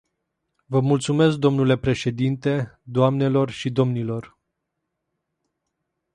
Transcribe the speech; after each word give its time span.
Vă 0.65 0.79
mulțumesc 0.79 1.37
dle 1.37 1.77
președinte, 1.77 2.79
doamnelor 2.83 3.49
și 3.49 3.69
domnilor. 3.69 4.37